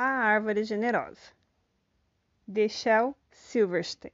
A 0.00 0.10
Árvore 0.10 0.62
Generosa, 0.62 1.32
de 2.46 2.68
Shel 2.68 3.16
Silverstein. 3.32 4.12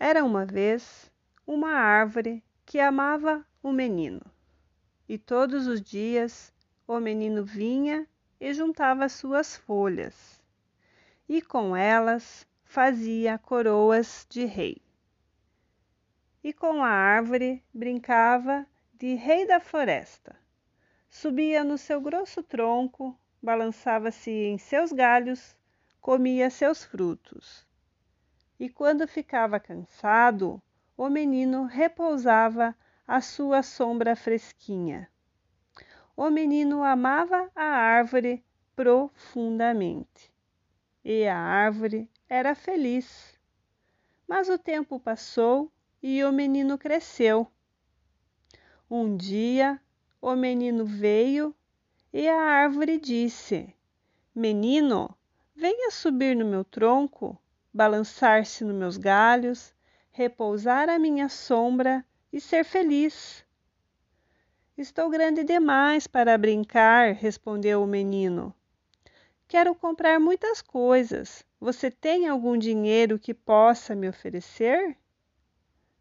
Era 0.00 0.24
uma 0.24 0.46
vez 0.46 1.12
uma 1.46 1.72
árvore 1.72 2.42
que 2.64 2.80
amava 2.80 3.46
o 3.62 3.70
menino, 3.70 4.22
e 5.06 5.18
todos 5.18 5.66
os 5.66 5.82
dias 5.82 6.54
o 6.88 6.98
menino 7.00 7.44
vinha 7.44 8.08
e 8.40 8.54
juntava 8.54 9.10
suas 9.10 9.58
folhas, 9.58 10.42
e 11.28 11.42
com 11.42 11.76
elas 11.76 12.46
fazia 12.64 13.36
coroas 13.36 14.26
de 14.26 14.46
rei. 14.46 14.80
E 16.42 16.54
com 16.54 16.82
a 16.82 16.88
árvore 16.88 17.62
brincava 17.74 18.66
de 18.94 19.16
rei 19.16 19.46
da 19.46 19.60
floresta. 19.60 20.34
Subia 21.10 21.62
no 21.62 21.76
seu 21.76 22.00
grosso 22.00 22.42
tronco, 22.42 23.14
balançava-se 23.42 24.30
em 24.30 24.56
seus 24.56 24.92
galhos, 24.92 25.56
comia 26.00 26.48
seus 26.48 26.84
frutos. 26.84 27.66
E 28.58 28.68
quando 28.68 29.08
ficava 29.08 29.58
cansado, 29.58 30.62
o 30.96 31.08
menino 31.08 31.64
repousava 31.64 32.76
à 33.06 33.20
sua 33.20 33.62
sombra 33.62 34.14
fresquinha. 34.14 35.10
O 36.16 36.30
menino 36.30 36.84
amava 36.84 37.50
a 37.54 37.64
árvore 37.64 38.44
profundamente 38.76 40.32
e 41.04 41.26
a 41.26 41.36
árvore 41.36 42.08
era 42.28 42.54
feliz. 42.54 43.38
Mas 44.26 44.48
o 44.48 44.58
tempo 44.58 45.00
passou 45.00 45.70
e 46.02 46.22
o 46.24 46.32
menino 46.32 46.78
cresceu. 46.78 47.50
Um 48.88 49.16
dia 49.16 49.80
o 50.20 50.34
menino 50.36 50.84
veio 50.84 51.54
e 52.12 52.28
a 52.28 52.40
árvore 52.40 52.98
disse: 52.98 53.74
Menino, 54.34 55.16
venha 55.54 55.90
subir 55.90 56.36
no 56.36 56.44
meu 56.44 56.62
tronco, 56.62 57.40
balançar-se 57.72 58.64
nos 58.64 58.74
meus 58.74 58.96
galhos, 58.96 59.74
repousar 60.10 60.90
à 60.90 60.98
minha 60.98 61.28
sombra 61.28 62.04
e 62.30 62.40
ser 62.40 62.64
feliz. 62.64 63.44
Estou 64.76 65.08
grande 65.08 65.42
demais 65.42 66.06
para 66.06 66.36
brincar, 66.36 67.14
respondeu 67.14 67.82
o 67.82 67.86
menino. 67.86 68.54
Quero 69.48 69.74
comprar 69.74 70.18
muitas 70.18 70.62
coisas. 70.62 71.44
Você 71.60 71.90
tem 71.90 72.26
algum 72.26 72.56
dinheiro 72.56 73.18
que 73.18 73.34
possa 73.34 73.94
me 73.94 74.08
oferecer? 74.08 74.96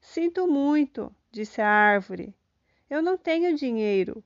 Sinto 0.00 0.46
muito, 0.46 1.14
disse 1.30 1.60
a 1.60 1.68
árvore. 1.68 2.34
Eu 2.88 3.02
não 3.02 3.16
tenho 3.16 3.54
dinheiro. 3.54 4.24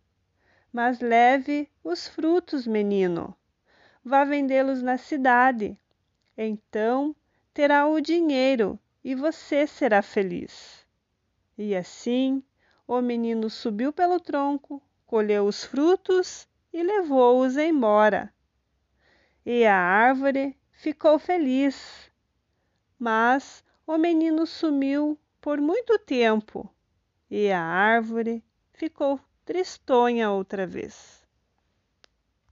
Mas 0.73 1.01
leve 1.01 1.71
os 1.83 2.07
frutos, 2.07 2.67
menino. 2.67 3.37
Vá 4.05 4.25
vendê-los 4.25 4.83
na 4.83 4.99
cidade. 4.99 5.79
Então 6.37 7.15
terá 7.53 7.87
o 7.87 8.01
dinheiro 8.01 8.79
e 9.03 9.15
você 9.15 9.67
será 9.67 10.03
feliz. 10.03 10.87
E 11.57 11.75
assim 11.75 12.43
o 12.87 13.01
menino 13.01 13.51
subiu 13.51 13.93
pelo 13.93 14.21
tronco, 14.21 14.83
colheu 15.07 15.47
os 15.47 15.65
frutos 15.65 16.49
e 16.73 16.83
levou-os 16.83 17.57
embora 17.57 18.33
e 19.51 19.65
a 19.65 19.75
árvore 19.75 20.55
ficou 20.73 21.19
feliz. 21.19 22.13
Mas 22.99 23.65
o 23.87 23.97
menino 23.97 24.47
sumiu 24.47 25.19
por 25.41 25.59
muito 25.59 25.99
tempo 26.01 26.71
e 27.31 27.51
a 27.51 27.63
árvore 27.63 28.45
ficou 28.75 29.19
tristonha 29.49 30.31
outra 30.31 30.67
vez. 30.67 31.18